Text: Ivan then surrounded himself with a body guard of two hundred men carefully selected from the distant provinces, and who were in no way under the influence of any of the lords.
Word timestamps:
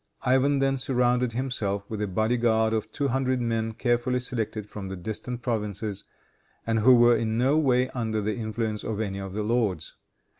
Ivan 0.23 0.57
then 0.57 0.77
surrounded 0.77 1.33
himself 1.33 1.87
with 1.87 2.01
a 2.01 2.07
body 2.07 2.35
guard 2.35 2.73
of 2.73 2.91
two 2.91 3.09
hundred 3.09 3.39
men 3.39 3.73
carefully 3.73 4.19
selected 4.19 4.65
from 4.65 4.87
the 4.87 4.95
distant 4.95 5.43
provinces, 5.43 6.05
and 6.65 6.79
who 6.79 6.95
were 6.95 7.15
in 7.15 7.37
no 7.37 7.55
way 7.59 7.87
under 7.89 8.19
the 8.19 8.33
influence 8.35 8.83
of 8.83 8.99
any 8.99 9.19
of 9.19 9.33
the 9.33 9.43
lords. 9.43 9.93